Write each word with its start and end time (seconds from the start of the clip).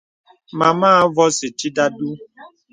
Màma 0.59 0.89
à 0.97 1.03
avɔ̄sì 1.05 1.47
tit 1.57 1.77
a 1.83 1.85
du. 1.97 2.09